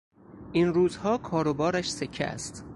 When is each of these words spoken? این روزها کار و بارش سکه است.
این 0.51 0.73
روزها 0.73 1.17
کار 1.17 1.47
و 1.47 1.53
بارش 1.53 1.91
سکه 1.91 2.25
است. 2.27 2.65